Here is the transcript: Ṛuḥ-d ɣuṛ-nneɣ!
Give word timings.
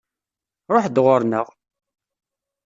Ṛuḥ-d 0.73 0.97
ɣuṛ-nneɣ! 1.05 1.47